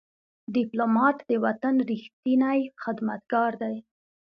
ډيپلومات 0.55 1.17
د 1.29 1.31
وطن 1.45 1.75
ریښتینی 1.91 2.59
خدمتګار 2.83 3.51
دی. 3.61 3.75